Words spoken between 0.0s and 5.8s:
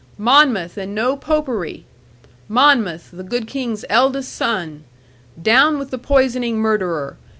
Monmouth and no Popery! Monmouth, the good King's eldest son! Down